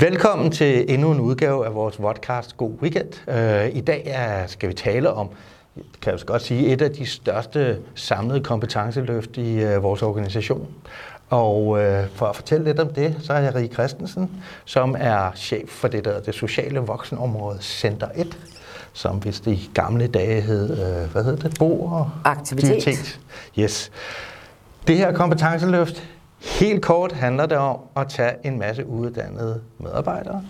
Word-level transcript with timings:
Velkommen 0.00 0.50
til 0.50 0.94
endnu 0.94 1.12
en 1.12 1.20
udgave 1.20 1.66
af 1.66 1.74
vores 1.74 1.96
podcast 1.96 2.56
God 2.56 2.72
Weekend. 2.82 3.08
Uh, 3.28 3.76
I 3.76 3.80
dag 3.80 4.02
er, 4.06 4.46
skal 4.46 4.68
vi 4.68 4.74
tale 4.74 5.12
om, 5.12 5.28
kan 6.02 6.12
jeg 6.12 6.20
godt 6.26 6.42
sige, 6.42 6.66
et 6.66 6.82
af 6.82 6.90
de 6.90 7.06
største 7.06 7.78
samlede 7.94 8.40
kompetenceløft 8.40 9.36
i 9.36 9.64
uh, 9.64 9.82
vores 9.82 10.02
organisation. 10.02 10.68
Og 11.30 11.66
uh, 11.66 11.78
for 12.14 12.26
at 12.26 12.36
fortælle 12.36 12.64
lidt 12.64 12.78
om 12.78 12.88
det, 12.94 13.16
så 13.22 13.32
er 13.32 13.38
jeg 13.38 13.54
Rie 13.54 13.68
Christensen, 13.68 14.30
som 14.64 14.96
er 14.98 15.32
chef 15.36 15.68
for 15.68 15.88
det 15.88 16.04
der 16.04 16.20
det 16.20 16.34
sociale 16.34 16.78
voksenområde 16.78 17.58
Center 17.60 18.08
1, 18.16 18.38
som 18.92 19.16
hvis 19.16 19.40
det 19.40 19.52
i 19.52 19.70
gamle 19.74 20.06
dage 20.06 20.40
hed, 20.40 20.76
hvad 21.06 21.24
hedder 21.24 21.48
det, 21.48 21.58
bo 21.58 21.82
og 21.82 22.10
aktivitet. 22.24 22.76
aktivitet. 22.76 23.20
Yes. 23.58 23.90
Det 24.86 24.96
her 24.96 25.12
kompetenceløft, 25.12 26.08
Helt 26.40 26.82
kort 26.82 27.12
handler 27.12 27.46
det 27.46 27.58
om 27.58 27.78
at 27.96 28.08
tage 28.08 28.32
en 28.44 28.58
masse 28.58 28.86
uddannede 28.86 29.60
medarbejdere 29.78 30.42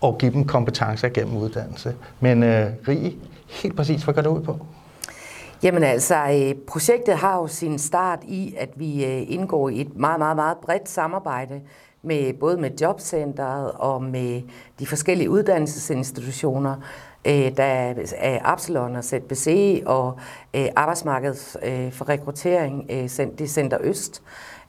og 0.00 0.18
give 0.18 0.32
dem 0.32 0.44
kompetencer 0.44 1.08
gennem 1.08 1.36
uddannelse. 1.36 1.94
Men 2.20 2.42
øh, 2.42 2.66
Rie, 2.88 3.12
helt 3.48 3.76
præcis, 3.76 4.02
hvad 4.02 4.14
går 4.14 4.22
det 4.22 4.28
ud 4.28 4.42
på? 4.42 4.58
Jamen 5.62 5.82
altså, 5.82 6.16
øh, 6.16 6.54
projektet 6.68 7.16
har 7.16 7.36
jo 7.36 7.46
sin 7.46 7.78
start 7.78 8.18
i, 8.24 8.54
at 8.58 8.68
vi 8.76 9.04
øh, 9.04 9.22
indgår 9.28 9.68
i 9.68 9.80
et 9.80 9.96
meget, 9.96 10.18
meget, 10.18 10.36
meget 10.36 10.56
bredt 10.62 10.88
samarbejde 10.88 11.60
med 12.02 12.32
både 12.32 12.56
med 12.56 12.70
Jobcenteret 12.80 13.72
og 13.72 14.02
med 14.02 14.42
de 14.78 14.86
forskellige 14.86 15.30
uddannelsesinstitutioner, 15.30 16.76
øh, 17.24 17.56
der 17.56 17.94
er 18.18 18.38
Absalon 18.44 18.96
og 18.96 19.04
ZBC 19.04 19.82
og 19.86 20.18
Arbejdsmarkedet 20.76 21.38
for 21.94 22.08
Rekruttering, 22.08 22.88
det 23.38 23.50
Center 23.50 23.78
Øst 23.80 24.22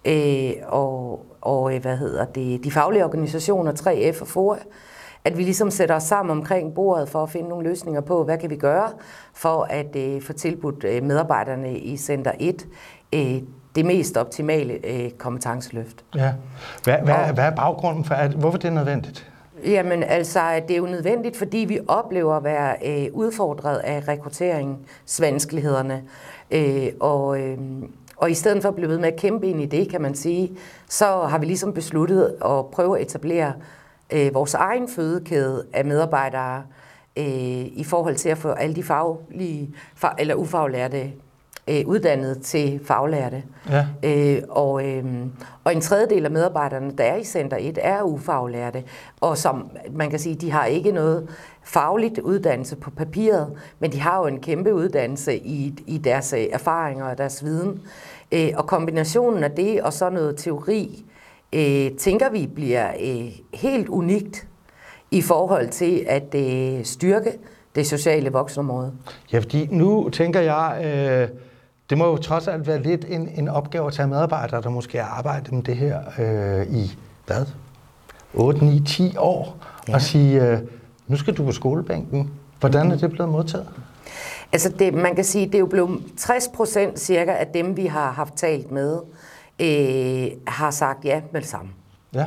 øh, 0.08 0.52
og, 0.68 1.26
og 1.42 1.76
øh, 1.76 1.82
hvad 1.82 1.98
hedder 1.98 2.26
det, 2.26 2.64
de 2.64 2.72
faglige 2.72 3.06
organisationer, 3.06 3.72
3F 3.72 4.22
og 4.22 4.28
FOA, 4.28 4.58
at 5.26 5.38
vi 5.38 5.44
ligesom 5.44 5.72
sætter 5.72 5.96
os 5.96 6.04
sammen 6.04 6.38
omkring 6.38 6.74
bordet 6.74 7.10
for 7.10 7.24
at 7.24 7.30
finde 7.30 7.50
nogle 7.50 7.70
løsninger 7.70 8.02
på, 8.02 8.24
hvad 8.24 8.38
kan 8.38 8.50
vi 8.50 8.56
gøre 8.56 8.90
for 9.34 9.68
at 9.70 9.96
øh, 9.96 10.22
få 10.22 10.34
tilbudt 10.34 10.84
øh, 10.84 11.04
medarbejderne 11.04 11.78
i 11.80 11.98
Center 11.98 12.32
1 12.40 12.68
øh, 13.14 13.42
det 13.76 13.86
mest 13.86 14.18
optimale 14.18 14.74
øh, 14.86 15.12
kompetenceløft. 15.12 16.06
Ja. 16.16 16.34
Hvad, 16.84 16.98
hvad, 17.04 17.16
og, 17.16 17.34
hvad 17.34 17.44
er 17.44 17.56
baggrunden 17.56 18.04
for, 18.04 18.14
at, 18.14 18.32
hvorfor 18.32 18.58
det 18.58 18.68
er 18.68 18.74
nødvendigt? 18.74 19.32
Jamen 19.66 20.04
altså, 20.04 20.40
det 20.68 20.72
er 20.72 20.78
jo 20.78 20.86
nødvendigt, 20.86 21.38
fordi 21.38 21.58
vi 21.58 21.80
oplever 21.88 22.36
at 22.36 22.44
være 22.44 22.76
øh, 22.86 23.08
udfordret 23.14 23.78
af 23.78 24.08
rekrutteringsvanskelighederne. 24.08 26.04
Øh, 26.52 26.88
og 27.00 27.40
øh, 27.40 27.58
og 28.18 28.32
i 28.32 28.34
stedet 28.34 28.62
for 28.62 28.70
at 28.70 28.76
blive 28.76 28.90
ved 28.90 28.98
med 28.98 29.08
at 29.08 29.20
kæmpe 29.20 29.48
ind 29.48 29.62
i 29.62 29.66
det, 29.66 29.90
kan 29.90 30.02
man 30.02 30.16
sige, 30.16 30.58
så 30.90 31.06
har 31.06 31.38
vi 31.38 31.46
ligesom 31.46 31.74
besluttet 31.74 32.36
at 32.46 32.66
prøve 32.72 33.00
at 33.00 33.06
etablere 33.06 33.54
øh, 34.14 34.34
vores 34.34 34.54
egen 34.54 34.90
fødekæde 34.90 35.66
af 35.74 35.86
medarbejdere 35.86 36.64
øh, 37.18 37.66
i 37.66 37.84
forhold 37.84 38.16
til 38.16 38.30
at 38.30 38.38
få 38.38 38.50
alle 38.50 38.76
de 38.76 38.84
faglige, 38.84 39.76
fag, 39.96 40.12
eller 40.20 40.36
ufaglærte 40.36 41.12
øh, 41.68 41.84
uddannet 41.86 42.42
til 42.42 42.80
faglærte. 42.86 43.44
Ja. 43.70 43.86
Øh, 44.04 44.42
og, 44.50 44.88
øh, 44.88 45.06
og 45.64 45.74
en 45.74 45.82
tredjedel 45.82 46.26
af 46.26 46.32
medarbejderne, 46.32 46.92
der 46.98 47.04
er 47.04 47.16
i 47.16 47.24
Center 47.24 47.58
1, 47.60 47.80
er 47.82 48.02
ufaglærte. 48.02 48.84
Og 49.22 49.38
som 49.38 49.72
man 49.92 50.10
kan 50.10 50.20
sige, 50.20 50.36
de 50.36 50.52
har 50.52 50.66
ikke 50.66 50.92
noget 50.92 51.30
fagligt 51.64 52.20
uddannelse 52.20 52.76
på 52.76 52.92
papiret, 52.92 53.54
men 53.80 53.92
de 53.92 54.00
har 54.00 54.20
jo 54.20 54.26
en 54.26 54.40
kæmpe 54.40 54.74
uddannelse 54.74 55.38
i, 55.38 55.74
i 55.88 55.98
deres 55.98 56.34
øh, 56.34 56.46
erfaringer 56.52 57.06
og 57.06 57.18
deres 57.18 57.44
viden. 57.44 57.82
Øh, 58.32 58.50
og 58.56 58.68
kombinationen 58.68 59.44
af 59.44 59.52
det 59.52 59.82
og 59.82 59.94
så 59.94 60.10
noget 60.10 60.38
teori, 60.38 61.06
øh, 61.54 61.92
tænker 61.92 62.30
vi 62.30 62.48
bliver 62.48 62.88
øh, 63.02 63.32
helt 63.54 63.90
unikt 63.90 64.48
i 65.12 65.22
forhold 65.22 65.70
til 65.70 66.06
at 66.08 66.36
øh, 66.36 66.86
styrke 66.86 67.32
det 67.76 67.88
sociale 67.88 68.32
voksenområde. 68.32 68.94
Ja, 69.34 69.40
fordi 69.40 69.68
nu 69.72 70.10
tænker 70.10 70.42
jeg, 70.42 70.82
øh, 70.86 71.47
det 71.90 71.98
må 71.98 72.06
jo 72.06 72.18
trods 72.18 72.48
alt 72.48 72.68
være 72.68 72.82
lidt 72.82 73.06
en, 73.10 73.30
en 73.36 73.48
opgave 73.48 73.88
at 73.88 73.94
tage 73.94 74.08
medarbejdere, 74.08 74.62
der 74.62 74.70
måske 74.70 74.98
har 74.98 75.18
arbejdet 75.18 75.52
med 75.52 75.64
det 75.64 75.78
her 75.78 76.00
øh, 76.20 76.68
i, 76.68 76.98
hvad, 77.26 77.46
8, 78.34 78.66
9, 78.66 78.80
10 78.80 79.18
år, 79.18 79.58
ja. 79.88 79.94
og 79.94 80.02
sige, 80.02 80.52
øh, 80.52 80.60
nu 81.08 81.18
skal 81.18 81.34
du 81.34 81.44
på 81.44 81.52
skolebænken. 81.52 82.32
Hvordan 82.60 82.92
er 82.92 82.98
det 82.98 83.12
blevet 83.12 83.32
modtaget? 83.32 83.68
Altså 84.54 84.70
det, 84.70 84.94
man 84.94 85.16
kan 85.16 85.24
sige, 85.24 85.46
det 85.46 85.56
er 85.56 85.60
jo 85.60 85.66
blevet 85.66 86.02
60 86.18 86.48
procent 86.48 87.00
cirka 87.00 87.32
af 87.32 87.48
dem, 87.48 87.78
vi 87.78 87.86
har 87.86 88.12
haft 88.12 88.34
talt 88.34 88.72
med, 88.72 89.00
øh, 89.60 90.28
har 90.48 90.72
sagt 90.72 91.06
ja 91.06 91.22
med 91.32 91.42
det 91.42 91.50
samme. 91.50 91.72
Ja. 92.14 92.26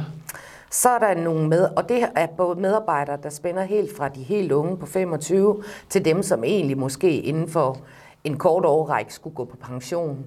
Så 0.70 0.88
er 0.88 0.98
der 0.98 1.22
nogle 1.22 1.48
med, 1.48 1.68
og 1.76 1.88
det 1.88 2.08
er 2.16 2.26
både 2.26 2.60
medarbejdere, 2.60 3.18
der 3.22 3.30
spænder 3.30 3.62
helt 3.62 3.96
fra 3.96 4.08
de 4.08 4.22
helt 4.22 4.52
unge 4.52 4.76
på 4.76 4.86
25, 4.86 5.62
til 5.88 6.04
dem, 6.04 6.22
som 6.22 6.44
egentlig 6.44 6.78
måske 6.78 7.20
inden 7.20 7.48
for 7.48 7.78
en 8.24 8.38
kort 8.38 8.64
overrække 8.64 9.14
skulle 9.14 9.36
gå 9.36 9.44
på 9.44 9.56
pension. 9.56 10.24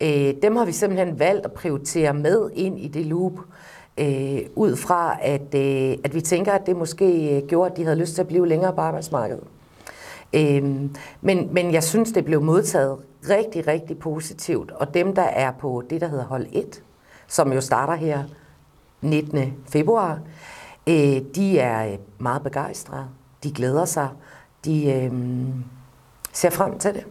Øh, 0.00 0.34
dem 0.42 0.56
har 0.56 0.64
vi 0.64 0.72
simpelthen 0.72 1.18
valgt 1.18 1.44
at 1.44 1.52
prioritere 1.52 2.14
med 2.14 2.50
ind 2.54 2.80
i 2.80 2.88
det 2.88 3.06
loop, 3.06 3.40
øh, 3.98 4.40
ud 4.54 4.76
fra 4.76 5.16
at, 5.22 5.54
øh, 5.54 5.98
at 6.04 6.14
vi 6.14 6.20
tænker, 6.20 6.52
at 6.52 6.66
det 6.66 6.76
måske 6.76 7.36
øh, 7.36 7.48
gjorde, 7.48 7.70
at 7.70 7.76
de 7.76 7.84
havde 7.84 7.96
lyst 7.96 8.14
til 8.14 8.22
at 8.22 8.28
blive 8.28 8.48
længere 8.48 8.72
på 8.72 8.80
arbejdsmarkedet. 8.80 9.44
Øh, 10.32 10.64
men, 11.20 11.48
men 11.54 11.72
jeg 11.72 11.82
synes, 11.82 12.12
det 12.12 12.24
blev 12.24 12.42
modtaget 12.42 12.98
rigtig, 13.28 13.66
rigtig 13.66 13.98
positivt, 13.98 14.70
og 14.70 14.94
dem, 14.94 15.14
der 15.14 15.22
er 15.22 15.52
på 15.52 15.82
det, 15.90 16.00
der 16.00 16.08
hedder 16.08 16.24
hold 16.24 16.46
1, 16.52 16.82
som 17.28 17.52
jo 17.52 17.60
starter 17.60 17.94
her 17.94 18.24
19. 19.00 19.54
februar, 19.68 20.20
øh, 20.86 21.20
de 21.34 21.58
er 21.58 21.92
øh, 21.92 21.98
meget 22.18 22.42
begejstrede. 22.42 23.06
De 23.44 23.52
glæder 23.52 23.84
sig. 23.84 24.08
De 24.64 24.92
øh, 24.92 25.12
ser 26.32 26.50
frem 26.50 26.78
til 26.78 26.94
det. 26.94 27.04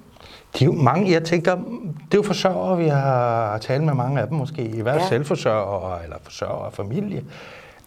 De 0.59 0.65
er 0.65 0.71
mange, 0.71 1.11
jeg 1.11 1.23
tænker, 1.23 1.55
det 1.55 2.13
er 2.13 2.17
jo 2.17 2.23
forsørgere, 2.23 2.77
vi 2.77 2.87
har 2.87 3.57
talt 3.57 3.83
med 3.83 3.93
mange 3.93 4.21
af 4.21 4.27
dem 4.27 4.37
måske, 4.37 4.61
i 4.61 4.81
hvert 4.81 5.01
ja. 5.01 5.07
selvforsørgere 5.07 6.03
eller 6.03 6.17
forsørgere 6.23 6.65
af 6.65 6.73
familie. 6.73 7.23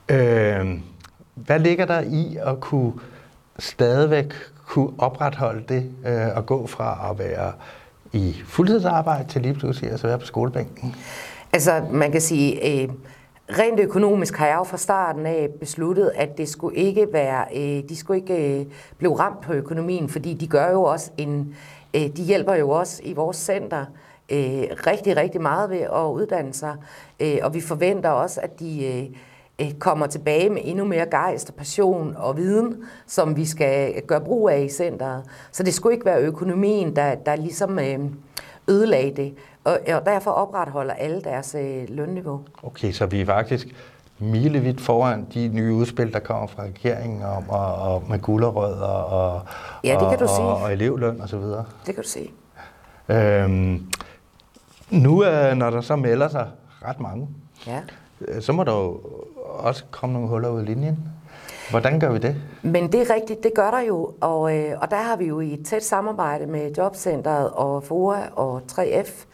Øh, 0.08 0.78
hvad 1.34 1.58
ligger 1.58 1.84
der 1.84 2.00
i 2.00 2.36
at 2.46 2.60
kunne 2.60 2.92
stadigvæk 3.58 4.34
kunne 4.66 4.90
opretholde 4.98 5.64
det 5.68 5.90
øh, 6.06 6.36
og 6.36 6.46
gå 6.46 6.66
fra 6.66 7.10
at 7.10 7.18
være 7.18 7.52
i 8.12 8.36
fuldtidsarbejde 8.46 9.28
til 9.28 9.42
lige 9.42 9.54
pludselig 9.54 9.90
at 9.90 10.04
være 10.04 10.18
på 10.18 10.26
skolebænken? 10.26 10.94
Altså, 11.52 11.84
man 11.90 12.12
kan 12.12 12.20
sige, 12.20 12.82
øh, 12.82 12.88
rent 13.48 13.80
økonomisk 13.80 14.36
har 14.36 14.46
jeg 14.46 14.56
jo 14.56 14.64
fra 14.64 14.76
starten 14.76 15.26
af 15.26 15.48
besluttet, 15.60 16.12
at 16.14 16.38
det 16.38 16.48
skulle 16.48 16.76
ikke 16.76 17.08
være, 17.12 17.44
øh, 17.56 17.88
de 17.88 17.96
skulle 17.96 18.20
ikke 18.20 18.60
øh, 18.60 18.66
blive 18.98 19.18
ramt 19.18 19.40
på 19.40 19.52
økonomien, 19.52 20.08
fordi 20.08 20.34
de 20.34 20.46
gør 20.46 20.70
jo 20.70 20.82
også 20.82 21.10
en, 21.18 21.56
øh, 21.94 22.02
de 22.16 22.22
hjælper 22.22 22.54
jo 22.54 22.70
også 22.70 23.02
i 23.04 23.12
vores 23.12 23.36
center 23.36 23.84
øh, 24.32 24.64
rigtig, 24.86 25.16
rigtig 25.16 25.40
meget 25.42 25.70
ved 25.70 25.80
at 25.80 26.06
uddanne 26.12 26.52
sig, 26.52 26.76
øh, 27.20 27.38
og 27.42 27.54
vi 27.54 27.60
forventer 27.60 28.10
også, 28.10 28.40
at 28.40 28.60
de 28.60 28.86
øh, 28.86 29.04
øh 29.58 29.72
kommer 29.72 30.06
tilbage 30.06 30.50
med 30.50 30.62
endnu 30.64 30.84
mere 30.84 31.06
gejst 31.06 31.48
og 31.48 31.54
passion 31.54 32.14
og 32.16 32.36
viden, 32.36 32.84
som 33.06 33.36
vi 33.36 33.44
skal 33.44 34.02
gøre 34.06 34.20
brug 34.20 34.48
af 34.48 34.60
i 34.60 34.68
centret. 34.68 35.22
Så 35.52 35.62
det 35.62 35.74
skulle 35.74 35.94
ikke 35.94 36.06
være 36.06 36.20
økonomien, 36.20 36.96
der, 36.96 37.14
der 37.14 37.36
ligesom 37.36 37.78
øh, 37.78 37.98
ødelagde 38.68 39.22
det, 39.22 39.34
og, 39.64 39.78
og 39.94 40.06
derfor 40.06 40.30
opretholder 40.30 40.94
alle 40.94 41.20
deres 41.20 41.54
øh, 41.58 41.84
lønniveau. 41.88 42.40
Okay, 42.62 42.92
så 42.92 43.06
vi 43.06 43.20
er 43.20 43.26
faktisk 43.26 43.66
milevidt 44.18 44.80
foran 44.80 45.26
de 45.34 45.48
nye 45.48 45.72
udspil, 45.74 46.12
der 46.12 46.18
kommer 46.18 46.46
fra 46.46 46.62
regeringen 46.62 47.22
om 47.22 47.48
og, 47.48 47.74
og 47.74 48.02
med 48.08 48.18
gulderødder 48.18 48.86
og, 48.86 49.42
ja, 49.84 49.96
det 50.00 50.08
kan 50.08 50.18
du 50.18 50.24
og, 50.24 50.30
sige. 50.30 50.46
og, 50.46 50.62
og 50.62 50.72
elevløn 50.72 51.20
og 51.20 51.28
så 51.28 51.38
videre. 51.38 51.64
Det 51.86 51.94
kan 51.94 52.04
du 52.04 52.08
sige. 52.08 52.30
Øhm, 53.08 53.86
nu, 54.90 55.24
når 55.54 55.70
der 55.70 55.80
så 55.80 55.96
melder 55.96 56.28
sig 56.28 56.48
ret 56.84 57.00
mange, 57.00 57.28
ja. 57.66 57.80
Øh, 58.20 58.42
så 58.42 58.52
må 58.52 58.64
der 58.64 58.72
jo 58.72 59.00
også 59.44 59.84
komme 59.90 60.12
nogle 60.12 60.28
huller 60.28 60.48
ud 60.48 60.62
i 60.62 60.64
linjen. 60.64 61.08
Hvordan 61.70 62.00
gør 62.00 62.12
vi 62.12 62.18
det? 62.18 62.36
Men 62.62 62.92
det 62.92 63.00
er 63.10 63.14
rigtigt, 63.14 63.42
det 63.42 63.54
gør 63.54 63.70
der 63.70 63.80
jo, 63.80 64.10
og, 64.20 64.56
øh, 64.56 64.72
og 64.80 64.90
der 64.90 64.96
har 64.96 65.16
vi 65.16 65.24
jo 65.24 65.40
i 65.40 65.52
et 65.52 65.66
tæt 65.66 65.84
samarbejde 65.84 66.46
med 66.46 66.70
Jobcentret 66.78 67.50
og 67.50 67.84
FOA 67.84 68.18
og 68.36 68.62
3F 68.72 69.26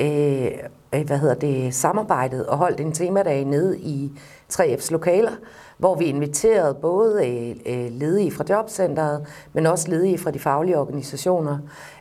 øh, 0.00 0.46
øh, 0.94 1.06
hvad 1.06 1.18
hedder 1.18 1.34
det, 1.34 1.74
samarbejdet 1.74 2.46
og 2.46 2.58
holdt 2.58 2.80
en 2.80 2.92
temadag 2.92 3.44
nede 3.44 3.78
i 3.78 4.12
3F's 4.52 4.92
lokaler, 4.92 5.32
hvor 5.78 5.94
vi 5.94 6.04
inviterede 6.04 6.74
både 6.74 7.26
øh, 7.28 7.56
øh, 7.66 7.92
ledige 7.92 8.32
fra 8.32 8.44
Jobcentret, 8.48 9.26
men 9.52 9.66
også 9.66 9.90
ledige 9.90 10.18
fra 10.18 10.30
de 10.30 10.38
faglige 10.38 10.78
organisationer 10.78 11.58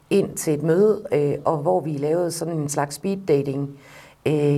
ind 0.10 0.38
til 0.38 0.54
et 0.54 0.64
møde, 0.64 1.02
øh, 1.12 1.34
og 1.46 1.58
hvor 1.58 1.80
vi 1.80 1.92
lavede 1.92 2.32
sådan 2.32 2.58
en 2.58 2.70
slags 2.70 2.96
speed 2.96 3.18
dating 3.28 3.70
Øh, 3.70 3.95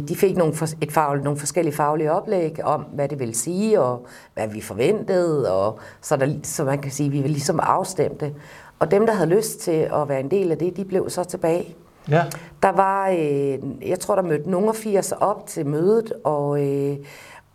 de 0.08 0.16
fik 0.16 0.38
nogle, 0.38 0.54
et 0.82 0.92
fagl, 0.92 1.24
nogle 1.24 1.40
forskellige 1.40 1.76
faglige 1.76 2.12
oplæg 2.12 2.64
om, 2.64 2.82
hvad 2.82 3.10
det 3.10 3.20
vil 3.20 3.36
sige, 3.36 3.82
og 3.82 4.06
hvad 4.34 4.48
vi 4.48 4.62
forventede, 4.62 5.54
og 5.54 5.80
så, 6.02 6.18
der, 6.18 6.36
så 6.44 6.64
man 6.64 6.80
kan 6.80 6.92
sige, 6.92 7.08
at 7.08 7.14
vi 7.14 7.22
vil 7.22 7.32
ligesom 7.32 7.60
afstemte. 7.64 8.34
Og 8.80 8.92
dem, 8.92 9.06
der 9.06 9.14
havde 9.14 9.30
lyst 9.30 9.60
til 9.60 9.90
at 9.94 10.10
være 10.10 10.20
en 10.20 10.32
del 10.32 10.52
af 10.52 10.58
det, 10.58 10.78
de 10.78 10.86
blev 10.86 11.10
så 11.10 11.24
tilbage. 11.24 11.76
Ja. 12.10 12.24
Der 12.64 12.72
var, 12.72 13.10
øh, 13.10 13.90
jeg 13.90 14.00
tror, 14.00 14.16
der 14.16 14.22
mødte 14.22 14.50
nogle 14.50 14.70
af 14.70 14.76
80 14.76 15.12
op 15.12 15.48
til 15.48 15.66
mødet, 15.66 16.14
og, 16.24 16.66
øh, 16.68 16.98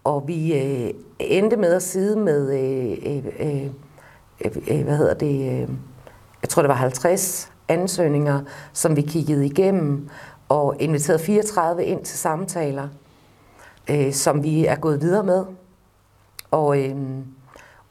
og 0.04 0.24
vi 0.26 0.54
øh, 0.54 0.90
endte 1.18 1.56
med 1.56 1.72
at 1.72 1.82
sidde 1.82 2.16
med, 2.16 2.52
øh, 2.52 3.16
øh, 3.16 3.66
øh, 4.44 4.76
øh, 4.78 4.84
hvad 4.84 4.96
hedder 4.96 5.14
det, 5.14 5.52
øh, 5.52 5.68
jeg 6.42 6.48
tror 6.48 6.62
det 6.62 6.68
var 6.68 6.74
50 6.74 7.52
ansøgninger, 7.68 8.40
som 8.72 8.96
vi 8.96 9.02
kiggede 9.02 9.46
igennem, 9.46 10.08
og 10.52 10.76
inviterede 10.78 11.18
34 11.18 11.84
ind 11.84 12.04
til 12.04 12.18
samtaler, 12.18 12.88
øh, 13.90 14.12
som 14.12 14.42
vi 14.42 14.66
er 14.66 14.76
gået 14.76 15.00
videre 15.00 15.24
med. 15.24 15.44
Og, 16.50 16.80
øh, 16.80 16.96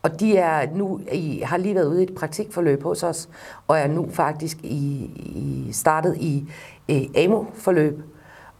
og 0.03 0.19
de 0.19 0.37
er 0.37 0.75
nu 0.75 0.99
i, 1.11 1.41
har 1.45 1.57
lige 1.57 1.75
været 1.75 1.85
ude 1.85 1.99
i 1.99 2.03
et 2.03 2.15
praktikforløb 2.15 2.83
hos 2.83 3.03
os, 3.03 3.29
og 3.67 3.79
er 3.79 3.87
nu 3.87 4.07
faktisk 4.11 4.57
i, 4.63 5.11
i 5.15 5.71
startet 5.71 6.17
i 6.17 6.51
øh, 6.89 7.01
AMO-forløb, 7.15 8.01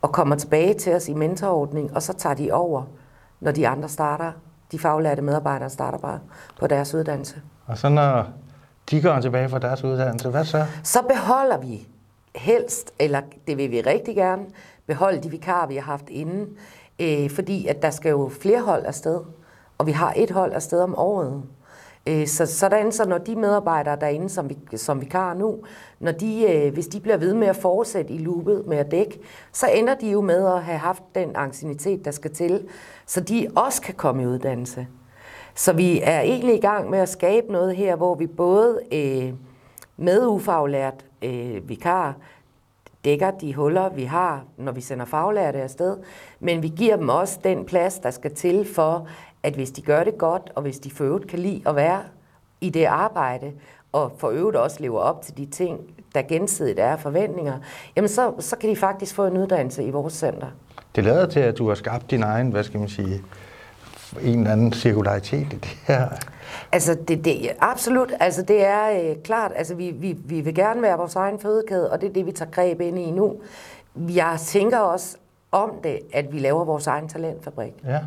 og 0.02 0.12
kommer 0.12 0.36
tilbage 0.36 0.74
til 0.74 0.94
os 0.94 1.10
i 1.10 1.14
mentorordning, 1.14 1.96
og 1.96 2.02
så 2.02 2.14
tager 2.14 2.36
de 2.36 2.52
over, 2.52 2.84
når 3.40 3.52
de 3.52 3.68
andre 3.68 3.90
starter. 3.90 4.32
De 4.72 4.80
faglærte 4.80 5.22
medarbejdere 5.22 5.70
starter 5.70 5.98
bare 5.98 6.20
på 6.60 6.68
deres 6.68 6.94
uddannelse. 6.94 7.36
Og 7.66 7.78
så 7.78 7.90
når 7.90 8.28
de 8.92 9.02
går 9.02 9.20
tilbage 9.20 9.50
fra 9.50 9.60
deres 9.60 9.84
uddannelse, 9.84 10.30
hvad 10.30 10.46
så? 10.46 10.66
Så 10.84 11.00
beholder 11.02 11.58
vi 11.58 11.88
helst, 12.36 12.94
eller 13.00 13.22
det 13.48 13.58
vil 13.58 13.72
vi 13.72 13.82
rigtig 13.82 14.16
gerne, 14.16 14.46
beholde 14.88 15.24
de 15.24 15.32
vikarer, 15.32 15.68
vi 15.68 15.76
har 15.76 15.82
haft 15.82 16.10
inden, 16.10 16.58
øh, 17.00 17.30
fordi 17.30 17.68
at 17.68 17.82
der 17.82 17.90
skal 17.90 18.10
jo 18.10 18.30
flere 18.30 18.62
hold 18.62 18.86
afsted, 18.86 19.20
og 19.78 19.88
vi 19.88 19.92
har 19.92 20.14
et 20.16 20.32
hold 20.32 20.54
afsted 20.54 20.80
om 20.80 20.98
året. 20.98 21.44
Øh, 22.08 22.28
så 22.28 22.46
sådan, 22.46 22.92
så 22.92 23.06
når 23.06 23.18
de 23.18 23.36
medarbejdere 23.36 23.98
derinde, 24.02 24.30
som, 24.30 24.50
vi, 24.50 24.78
som 24.78 25.02
vikar 25.02 25.34
nu, 25.34 25.60
når 26.00 26.12
de, 26.12 26.52
øh, 26.52 26.74
hvis 26.74 26.88
de 26.88 27.00
bliver 27.00 27.18
ved 27.18 27.34
med 27.34 27.48
at 27.48 27.56
fortsætte 27.56 28.14
i 28.14 28.18
loopet 28.18 28.68
med 28.68 28.78
at 28.78 28.92
dække, 28.92 29.20
så 29.52 29.68
ender 29.68 29.96
de 29.96 30.10
jo 30.10 30.22
med 30.22 30.46
at 30.46 30.64
have 30.64 30.78
haft 30.78 31.04
den 31.16 31.36
angstinitet, 31.36 32.06
der 32.06 32.12
skal 32.12 32.34
til, 32.34 32.68
så 33.06 33.22
de 33.22 33.48
også 33.56 33.82
kan 33.82 33.94
komme 33.94 34.24
i 34.24 34.26
uddannelse. 34.26 34.88
Så 35.56 35.74
vi 35.74 36.02
er 36.04 36.22
egentlig 36.22 36.56
i 36.56 36.62
gang 36.62 36.90
med 36.90 37.00
at 37.00 37.10
skabe 37.10 37.52
noget 37.52 37.76
her, 37.76 37.96
hvor 37.96 38.16
vi 38.16 38.28
både 38.28 38.80
øh, 38.92 39.34
med 39.98 40.28
ufaglært 40.28 41.06
øh, 41.22 41.70
vikar 41.70 42.16
dækker 43.06 43.32
de 43.32 43.54
huller, 43.54 43.90
vi 43.90 44.04
har, 44.04 44.44
når 44.58 44.72
vi 44.72 44.82
sender 44.82 45.06
faglærte 45.06 45.62
afsted, 45.62 45.98
men 46.40 46.64
vi 46.64 46.68
giver 46.68 46.96
dem 46.96 47.10
også 47.10 47.40
den 47.44 47.66
plads, 47.66 48.00
der 48.00 48.12
skal 48.12 48.36
til 48.36 48.68
for, 48.76 49.08
at 49.44 49.54
hvis 49.54 49.72
de 49.72 49.82
gør 49.82 50.04
det 50.04 50.18
godt, 50.18 50.52
og 50.56 50.62
hvis 50.62 50.80
de 50.80 50.92
for 50.92 51.04
øvrigt 51.04 51.28
kan 51.28 51.40
lide 51.40 51.62
at 51.66 51.76
være 51.76 52.02
i 52.62 52.70
det 52.70 52.86
arbejde, 52.86 53.52
og 53.92 54.12
for 54.18 54.30
øvrigt 54.30 54.58
også 54.58 54.78
lever 54.80 55.00
op 55.00 55.22
til 55.22 55.38
de 55.38 55.46
ting, 55.46 55.80
der 56.16 56.22
gensidigt 56.22 56.80
er 56.80 56.98
forventninger, 56.98 57.60
jamen 57.96 58.10
så, 58.10 58.34
så 58.40 58.56
kan 58.58 58.70
de 58.70 58.76
faktisk 58.76 59.16
få 59.16 59.26
en 59.26 59.38
uddannelse 59.38 59.84
i 59.84 59.90
vores 59.90 60.14
center. 60.14 60.48
Det 60.96 61.04
lader 61.04 61.26
til, 61.26 61.40
at 61.40 61.58
du 61.58 61.68
har 61.68 61.76
skabt 61.76 62.12
din 62.12 62.24
egen, 62.24 62.50
hvad 62.50 62.64
skal 62.64 62.80
man 62.80 62.90
sige, 62.90 63.22
en 64.22 64.40
eller 64.40 64.52
anden 64.52 64.74
cirkularitet 64.74 65.54
i 65.54 65.56
det 65.56 65.78
her. 65.88 66.10
Altså, 66.72 66.98
det, 67.08 67.26
det, 67.26 67.52
absolut. 67.60 68.14
Altså, 68.20 68.42
det 68.42 68.66
er 68.66 68.90
øh, 69.10 69.16
klart, 69.24 69.52
altså, 69.56 69.76
vi, 69.76 69.92
vi, 69.92 70.18
vi 70.26 70.42
vil 70.42 70.56
gerne 70.56 70.82
være 70.82 70.98
vores 70.98 71.16
egen 71.16 71.40
fødekæde, 71.40 71.92
og 71.92 72.02
det 72.02 72.10
er 72.10 72.14
det, 72.14 72.26
vi 72.26 72.32
tager 72.32 72.52
greb 72.52 72.82
ind 72.82 73.00
i 73.00 73.12
nu. 73.12 73.36
Jeg 73.96 74.36
tænker 74.40 74.80
også 74.80 75.18
om 75.52 75.72
det, 75.84 76.00
at 76.14 76.34
vi 76.34 76.40
laver 76.40 76.66
vores 76.66 76.88
egen 76.88 77.08
talentfabrik. 77.08 77.74
Ja. 77.86 78.00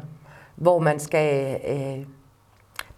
Hvor 0.57 0.79
man 0.79 0.99
skal... 1.01 1.57
Øh, 1.69 2.07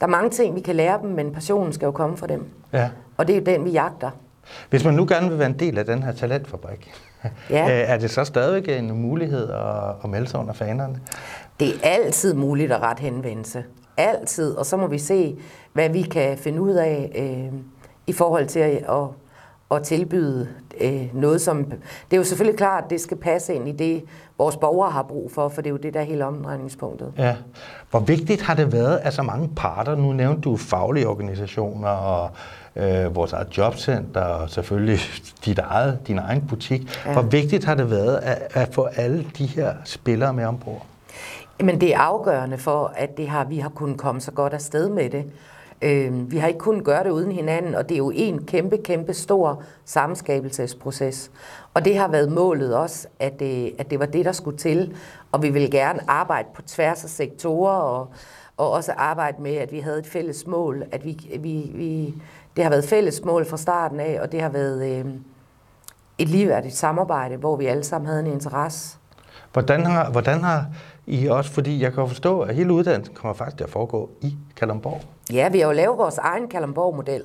der 0.00 0.06
er 0.06 0.10
mange 0.10 0.30
ting, 0.30 0.54
vi 0.54 0.60
kan 0.60 0.76
lære 0.76 0.98
dem, 1.02 1.10
men 1.10 1.32
passionen 1.32 1.72
skal 1.72 1.86
jo 1.86 1.92
komme 1.92 2.16
fra 2.16 2.26
dem. 2.26 2.44
Ja. 2.72 2.90
Og 3.16 3.26
det 3.26 3.36
er 3.36 3.38
jo 3.40 3.44
den, 3.44 3.64
vi 3.64 3.70
jagter. 3.70 4.10
Hvis 4.70 4.84
man 4.84 4.94
nu 4.94 5.06
gerne 5.08 5.28
vil 5.28 5.38
være 5.38 5.48
en 5.48 5.58
del 5.58 5.78
af 5.78 5.84
den 5.84 6.02
her 6.02 6.12
talentfabrik, 6.12 6.92
Ja. 7.50 7.62
øh, 7.62 7.90
er 7.90 7.96
det 7.98 8.10
så 8.10 8.24
stadigvæk 8.24 8.78
en 8.78 9.02
mulighed 9.02 9.50
at, 9.50 9.94
at 10.04 10.10
melde 10.10 10.26
sig 10.28 10.40
under 10.40 10.52
fanerne? 10.52 11.00
Det 11.60 11.68
er 11.68 11.78
altid 11.82 12.34
muligt 12.34 12.72
at 12.72 12.82
rette 12.82 13.00
henvendelse. 13.00 13.64
Altid. 13.96 14.54
Og 14.54 14.66
så 14.66 14.76
må 14.76 14.86
vi 14.86 14.98
se, 14.98 15.36
hvad 15.72 15.88
vi 15.88 16.02
kan 16.02 16.38
finde 16.38 16.60
ud 16.60 16.72
af 16.72 17.12
øh, 17.14 17.60
i 18.06 18.12
forhold 18.12 18.46
til 18.46 18.60
at, 18.60 18.70
at, 18.70 19.08
at 19.70 19.82
tilbyde 19.82 20.48
øh, 20.80 21.08
noget, 21.12 21.40
som... 21.40 21.64
Det 21.64 22.12
er 22.12 22.16
jo 22.16 22.24
selvfølgelig 22.24 22.58
klart, 22.58 22.84
at 22.84 22.90
det 22.90 23.00
skal 23.00 23.16
passe 23.16 23.54
ind 23.54 23.68
i 23.68 23.72
det, 23.72 24.04
vores 24.38 24.56
borgere 24.56 24.90
har 24.90 25.02
brug 25.02 25.30
for, 25.32 25.48
for 25.48 25.62
det 25.62 25.68
er 25.68 25.72
jo 25.72 25.76
det, 25.76 25.94
der 25.94 26.00
er 26.00 26.04
hele 26.04 26.24
omdrejningspunktet. 26.24 27.12
Ja. 27.18 27.36
Hvor 27.90 28.00
vigtigt 28.00 28.42
har 28.42 28.54
det 28.54 28.72
været, 28.72 29.00
at 29.02 29.14
så 29.14 29.22
mange 29.22 29.50
parter, 29.56 29.94
nu 29.94 30.12
nævnte 30.12 30.40
du 30.40 30.56
faglige 30.56 31.08
organisationer 31.08 31.88
og 31.88 32.30
øh, 32.76 33.14
vores 33.14 33.32
eget 33.32 33.58
jobcenter 33.58 34.20
og 34.20 34.50
selvfølgelig 34.50 35.00
dit 35.44 35.58
eget, 35.58 35.98
din 36.06 36.18
egen 36.18 36.46
butik. 36.48 36.82
Ja. 37.04 37.10
Ja. 37.10 37.12
Hvor 37.12 37.22
vigtigt 37.22 37.64
har 37.64 37.74
det 37.74 37.90
været 37.90 38.16
at, 38.16 38.38
at 38.54 38.74
få 38.74 38.84
alle 38.84 39.26
de 39.38 39.46
her 39.46 39.74
spillere 39.84 40.32
med 40.32 40.44
ombord? 40.44 40.86
Men 41.60 41.80
det 41.80 41.94
er 41.94 41.98
afgørende 41.98 42.58
for, 42.58 42.92
at 42.96 43.16
det 43.16 43.28
har, 43.28 43.44
vi 43.44 43.58
har 43.58 43.68
kunnet 43.68 43.98
komme 43.98 44.20
så 44.20 44.32
godt 44.32 44.52
afsted 44.52 44.88
med 44.88 45.10
det. 45.10 45.24
Øh, 45.82 46.30
vi 46.30 46.36
har 46.36 46.48
ikke 46.48 46.58
kunnet 46.58 46.84
gøre 46.84 47.04
det 47.04 47.10
uden 47.10 47.32
hinanden, 47.32 47.74
og 47.74 47.88
det 47.88 47.94
er 47.94 47.98
jo 47.98 48.12
en 48.14 48.44
kæmpe, 48.46 48.76
kæmpe 48.76 49.14
stor 49.14 49.62
sammenskabelsesproces. 49.84 51.30
Og 51.74 51.84
det 51.84 51.96
har 51.96 52.08
været 52.08 52.32
målet 52.32 52.76
også, 52.76 53.08
at 53.20 53.40
det, 53.40 53.72
at 53.78 53.90
det 53.90 53.98
var 53.98 54.06
det, 54.06 54.24
der 54.24 54.32
skulle 54.32 54.58
til. 54.58 54.96
Og 55.32 55.42
vi 55.42 55.50
vil 55.50 55.70
gerne 55.70 56.00
arbejde 56.10 56.48
på 56.54 56.62
tværs 56.62 57.04
af 57.04 57.10
sektorer, 57.10 57.76
og, 57.76 58.08
og 58.56 58.70
også 58.70 58.92
arbejde 58.92 59.42
med, 59.42 59.54
at 59.54 59.72
vi 59.72 59.80
havde 59.80 59.98
et 59.98 60.06
fælles 60.06 60.46
mål. 60.46 60.84
At 60.92 61.04
vi, 61.04 61.38
vi, 61.40 61.70
vi, 61.74 62.14
det 62.56 62.64
har 62.64 62.70
været 62.70 62.84
fælles 62.84 63.24
mål 63.24 63.46
fra 63.46 63.56
starten 63.56 64.00
af, 64.00 64.18
og 64.22 64.32
det 64.32 64.40
har 64.40 64.48
været 64.48 64.98
øh, 64.98 65.06
et 66.18 66.28
ligeværdigt 66.28 66.74
samarbejde, 66.74 67.36
hvor 67.36 67.56
vi 67.56 67.66
alle 67.66 67.84
sammen 67.84 68.08
havde 68.08 68.20
en 68.20 68.32
interesse. 68.32 68.98
Hvordan 69.52 69.86
har, 69.86 70.10
hvordan 70.10 70.40
har 70.40 70.66
I 71.06 71.26
også, 71.26 71.50
fordi 71.50 71.82
jeg 71.82 71.92
kan 71.92 72.08
forstå, 72.08 72.40
at 72.40 72.54
hele 72.54 72.72
uddannelsen 72.72 73.14
kommer 73.14 73.34
faktisk 73.34 73.56
til 73.56 73.64
at 73.64 73.70
foregå 73.70 74.10
i 74.20 74.34
Kalamborg. 74.56 75.00
Ja, 75.32 75.48
vi 75.48 75.58
har 75.58 75.66
jo 75.66 75.72
lavet 75.72 75.98
vores 75.98 76.18
egen 76.18 76.48
Kalamborg-model. 76.48 77.22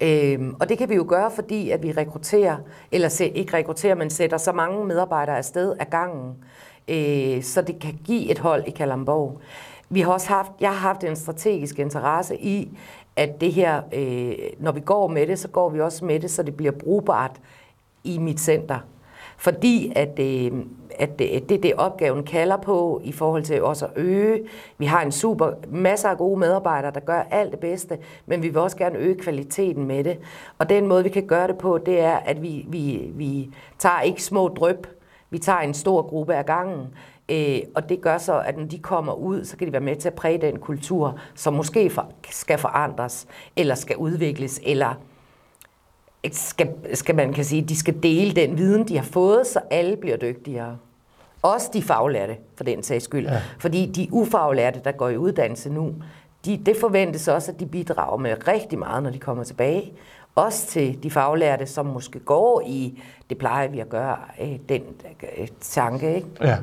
Øhm, 0.00 0.54
og 0.60 0.68
det 0.68 0.78
kan 0.78 0.88
vi 0.88 0.94
jo 0.94 1.04
gøre, 1.08 1.30
fordi 1.30 1.70
at 1.70 1.82
vi 1.82 1.92
rekrutterer, 1.92 2.56
eller 2.92 3.08
se, 3.08 3.28
ikke 3.28 3.56
rekrutterer, 3.56 3.94
men 3.94 4.10
sætter 4.10 4.36
så 4.36 4.52
mange 4.52 4.84
medarbejdere 4.84 5.36
afsted 5.36 5.74
af 5.80 5.90
gangen, 5.90 6.34
øh, 6.88 7.42
så 7.42 7.62
det 7.62 7.78
kan 7.78 7.98
give 8.04 8.30
et 8.30 8.38
hold 8.38 8.64
i 8.66 8.70
Kalamborg. 8.70 9.40
Vi 9.88 10.00
har 10.00 10.12
også 10.12 10.28
haft, 10.28 10.52
jeg 10.60 10.70
har 10.70 10.88
haft 10.88 11.04
en 11.04 11.16
strategisk 11.16 11.78
interesse 11.78 12.36
i, 12.36 12.78
at 13.16 13.40
det 13.40 13.52
her, 13.52 13.82
øh, 13.92 14.34
når 14.58 14.72
vi 14.72 14.80
går 14.80 15.08
med 15.08 15.26
det, 15.26 15.38
så 15.38 15.48
går 15.48 15.68
vi 15.68 15.80
også 15.80 16.04
med 16.04 16.20
det, 16.20 16.30
så 16.30 16.42
det 16.42 16.56
bliver 16.56 16.72
brugbart 16.72 17.40
i 18.04 18.18
mit 18.18 18.40
center. 18.40 18.78
Fordi 19.36 19.92
at, 19.96 20.18
øh, 20.18 20.52
at 20.98 21.10
øh, 21.10 21.28
det, 21.28 21.48
det, 21.48 21.62
det 21.62 21.74
opgaven 21.74 22.24
kalder 22.24 22.56
på 22.56 23.00
i 23.04 23.12
forhold 23.12 23.42
til 23.42 23.62
også 23.62 23.86
at 23.86 23.92
øge. 23.96 24.42
Vi 24.78 24.86
har 24.86 25.02
en 25.02 25.12
super 25.12 25.50
masser 25.68 26.08
af 26.08 26.18
gode 26.18 26.40
medarbejdere, 26.40 26.92
der 26.92 27.00
gør 27.00 27.22
alt 27.30 27.50
det 27.50 27.60
bedste, 27.60 27.98
men 28.26 28.42
vi 28.42 28.48
vil 28.48 28.58
også 28.58 28.76
gerne 28.76 28.98
øge 28.98 29.14
kvaliteten 29.14 29.86
med 29.86 30.04
det. 30.04 30.18
Og 30.58 30.68
den 30.68 30.86
måde, 30.86 31.02
vi 31.02 31.08
kan 31.08 31.26
gøre 31.26 31.48
det 31.48 31.58
på, 31.58 31.78
det 31.78 32.00
er, 32.00 32.16
at 32.16 32.42
vi, 32.42 32.66
vi, 32.68 33.10
vi 33.14 33.50
tager 33.78 34.00
ikke 34.00 34.22
små 34.22 34.48
drøb. 34.48 34.86
Vi 35.30 35.38
tager 35.38 35.58
en 35.58 35.74
stor 35.74 36.02
gruppe 36.02 36.34
af 36.34 36.46
gangen. 36.46 36.86
Øh, 37.28 37.58
og 37.74 37.88
det 37.88 38.00
gør 38.00 38.18
så, 38.18 38.40
at 38.40 38.56
når 38.56 38.64
de 38.64 38.78
kommer 38.78 39.12
ud, 39.12 39.44
så 39.44 39.56
kan 39.56 39.66
de 39.66 39.72
være 39.72 39.80
med 39.82 39.96
til 39.96 40.08
at 40.08 40.14
præge 40.14 40.38
den 40.38 40.58
kultur, 40.58 41.18
som 41.34 41.54
måske 41.54 41.90
for, 41.90 42.12
skal 42.30 42.58
forandres, 42.58 43.26
eller 43.56 43.74
skal 43.74 43.96
udvikles, 43.96 44.60
eller 44.66 44.94
skal, 46.34 46.68
skal 46.94 47.14
man 47.14 47.32
kan 47.32 47.44
sige, 47.44 47.62
de 47.62 47.76
skal 47.76 48.02
dele 48.02 48.32
den 48.32 48.58
viden, 48.58 48.88
de 48.88 48.96
har 48.96 49.04
fået, 49.04 49.46
så 49.46 49.60
alle 49.70 49.96
bliver 49.96 50.16
dygtigere. 50.16 50.76
Også 51.42 51.70
de 51.72 51.82
faglærte, 51.82 52.36
for 52.56 52.64
den 52.64 52.82
sags 52.82 53.04
skyld. 53.04 53.26
Ja. 53.26 53.42
Fordi 53.58 53.86
de 53.86 54.08
ufaglærte, 54.12 54.80
der 54.84 54.92
går 54.92 55.08
i 55.08 55.16
uddannelse 55.16 55.70
nu, 55.70 55.94
de, 56.44 56.60
det 56.66 56.76
forventes 56.80 57.28
også, 57.28 57.52
at 57.52 57.60
de 57.60 57.66
bidrager 57.66 58.16
med 58.16 58.48
rigtig 58.48 58.78
meget, 58.78 59.02
når 59.02 59.10
de 59.10 59.18
kommer 59.18 59.44
tilbage. 59.44 59.92
Også 60.34 60.66
til 60.66 61.02
de 61.02 61.10
faglærte, 61.10 61.66
som 61.66 61.86
måske 61.86 62.18
går 62.18 62.62
i, 62.66 63.02
det 63.30 63.38
plejer 63.38 63.68
vi 63.68 63.80
at 63.80 63.88
gøre, 63.88 64.16
øh, 64.40 64.56
den 64.68 64.82
øh, 65.38 65.48
tanke. 65.60 66.14
Ikke? 66.14 66.28
Ja. 66.40 66.56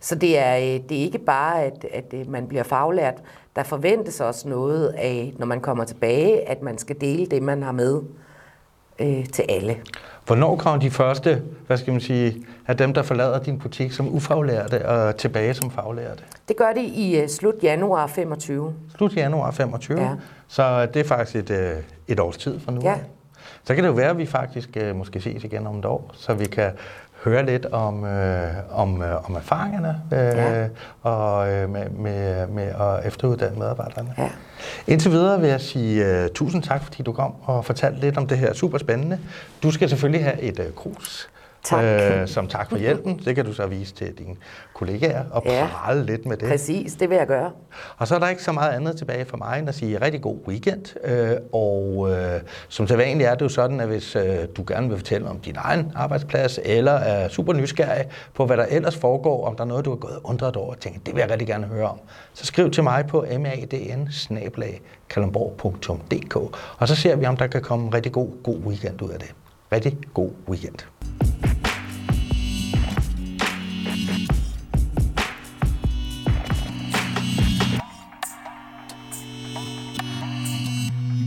Så 0.00 0.14
det 0.14 0.38
er, 0.38 0.56
øh, 0.56 0.88
det 0.88 0.98
er 0.98 1.02
ikke 1.02 1.18
bare, 1.18 1.62
at, 1.64 1.86
at 1.92 2.14
øh, 2.14 2.30
man 2.30 2.46
bliver 2.46 2.62
faglært. 2.62 3.22
Der 3.56 3.62
forventes 3.62 4.20
også 4.20 4.48
noget 4.48 4.88
af, 4.88 5.32
når 5.38 5.46
man 5.46 5.60
kommer 5.60 5.84
tilbage, 5.84 6.48
at 6.48 6.62
man 6.62 6.78
skal 6.78 7.00
dele 7.00 7.26
det, 7.26 7.42
man 7.42 7.62
har 7.62 7.72
med 7.72 8.02
øh, 9.00 9.26
til 9.26 9.44
alle. 9.48 9.76
Hvornår 10.26 10.56
kommer 10.56 10.80
de 10.80 10.90
første, 10.90 11.42
hvad 11.66 11.76
skal 11.76 11.92
man 11.92 12.00
sige, 12.00 12.36
af 12.66 12.76
dem, 12.76 12.94
der 12.94 13.02
forlader 13.02 13.38
din 13.42 13.58
butik 13.58 13.92
som 13.92 14.14
ufaglærte 14.14 14.88
og 14.88 15.16
tilbage 15.16 15.54
som 15.54 15.70
faglærte? 15.70 16.22
Det 16.48 16.56
gør 16.56 16.72
de 16.76 16.82
i 16.84 17.22
uh, 17.22 17.28
slut 17.28 17.54
januar 17.62 18.06
25. 18.06 18.74
Slut 18.96 19.16
januar 19.16 19.50
25, 19.50 20.00
Ja. 20.00 20.10
så 20.48 20.86
det 20.86 21.00
er 21.00 21.04
faktisk 21.04 21.36
et, 21.36 21.50
øh, 21.50 21.76
et 22.08 22.20
års 22.20 22.36
tid 22.36 22.60
fra 22.60 22.72
nu. 22.72 22.80
Ja. 22.82 22.90
af. 22.92 22.98
Så 23.64 23.74
kan 23.74 23.84
det 23.84 23.88
jo 23.88 23.94
være, 23.94 24.10
at 24.10 24.18
vi 24.18 24.26
faktisk 24.26 24.68
øh, 24.76 24.96
måske 24.96 25.20
ses 25.20 25.44
igen 25.44 25.66
om 25.66 25.78
et 25.78 25.84
år, 25.84 26.10
så 26.14 26.34
vi 26.34 26.44
kan 26.46 26.70
høre 27.24 27.46
lidt 27.46 27.66
om, 27.66 28.04
øh, 28.04 28.52
om, 28.70 29.02
øh, 29.02 29.28
om 29.30 29.34
erfaringerne 29.36 30.00
øh, 30.12 30.18
Ja. 30.18 30.68
og 31.02 31.52
øh, 31.52 31.70
med, 31.70 31.90
med, 31.90 32.46
med 32.46 32.62
at 32.64 33.06
efteruddanne 33.06 33.58
medarbejderne. 33.58 34.14
Ja. 34.18 34.28
Indtil 34.86 35.10
videre 35.10 35.40
vil 35.40 35.48
jeg 35.48 35.60
sige 35.60 36.24
uh, 36.24 36.30
tusind 36.34 36.62
tak, 36.62 36.82
fordi 36.84 37.02
du 37.02 37.12
kom 37.12 37.34
og 37.42 37.64
fortalte 37.64 38.00
lidt 38.00 38.16
om 38.16 38.26
det 38.26 38.38
her 38.38 38.52
super 38.52 38.78
spændende. 38.78 39.18
Du 39.62 39.70
skal 39.70 39.88
selvfølgelig 39.88 40.24
have 40.24 40.40
et 40.40 40.58
uh, 40.58 40.74
krus 40.74 41.28
Tak. 41.64 41.84
Øh, 41.84 42.28
som 42.28 42.46
tak 42.46 42.70
for 42.70 42.76
hjælpen. 42.76 43.20
Det 43.24 43.34
kan 43.34 43.44
du 43.44 43.52
så 43.52 43.66
vise 43.66 43.94
til 43.94 44.12
dine 44.18 44.36
kollegaer 44.74 45.24
og 45.30 45.42
Ja. 45.46 45.68
prale 45.72 46.06
lidt 46.06 46.26
med 46.26 46.36
det. 46.36 46.48
Præcis, 46.48 46.94
det 46.94 47.10
vil 47.10 47.16
jeg 47.16 47.26
gøre. 47.26 47.50
Og 47.96 48.08
så 48.08 48.14
er 48.14 48.18
der 48.18 48.28
ikke 48.28 48.42
så 48.42 48.52
meget 48.52 48.72
andet 48.72 48.96
tilbage 48.98 49.24
for 49.24 49.36
mig 49.36 49.58
end 49.58 49.68
at 49.68 49.74
sige 49.74 50.00
rigtig 50.04 50.20
god 50.22 50.36
weekend. 50.48 50.96
Øh, 51.04 51.30
og 51.52 52.08
øh, 52.10 52.40
som 52.68 52.86
sædvanligt 52.86 53.28
er 53.28 53.34
det 53.34 53.42
jo 53.42 53.48
sådan, 53.48 53.80
at 53.80 53.86
hvis 53.86 54.16
øh, 54.16 54.22
du 54.56 54.64
gerne 54.68 54.88
vil 54.88 54.96
fortælle 54.98 55.28
om 55.28 55.38
din 55.40 55.54
egen 55.58 55.92
arbejdsplads, 55.94 56.58
eller 56.64 56.92
er 56.92 57.28
super 57.28 57.52
nysgerrig 57.52 58.04
på, 58.34 58.46
hvad 58.46 58.56
der 58.56 58.66
ellers 58.70 58.96
foregår, 58.96 59.46
om 59.46 59.56
der 59.56 59.64
er 59.64 59.68
noget, 59.68 59.84
du 59.84 59.90
har 59.90 59.96
gået 59.96 60.14
og 60.16 60.20
undret 60.30 60.56
over 60.56 60.70
og 60.70 60.80
tænkt, 60.80 61.06
det 61.06 61.14
vil 61.14 61.20
jeg 61.20 61.30
rigtig 61.30 61.48
gerne 61.48 61.66
høre 61.66 61.88
om, 61.88 62.00
så 62.34 62.46
skriv 62.46 62.70
til 62.70 62.82
mig 62.82 63.06
på 63.06 63.26
madn 63.40 64.08
og 66.78 66.88
så 66.88 66.94
ser 66.94 67.16
vi, 67.16 67.26
om 67.26 67.36
der 67.36 67.46
kan 67.46 67.62
komme 67.62 67.86
en 67.86 67.94
rigtig 67.94 68.12
god, 68.12 68.28
god 68.42 68.56
weekend 68.56 69.02
ud 69.02 69.10
af 69.10 69.18
det. 69.18 69.34
Rigtig 69.72 69.98
god 70.14 70.30
weekend. 70.48 70.74